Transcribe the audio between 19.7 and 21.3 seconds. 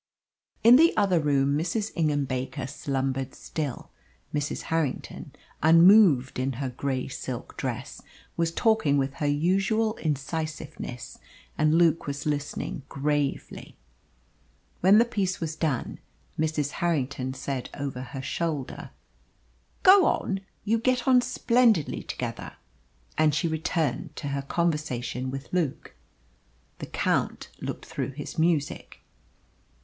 "Go on. You get on